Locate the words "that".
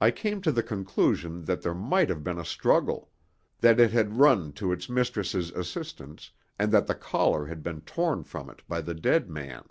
1.44-1.60, 3.60-3.78, 6.72-6.86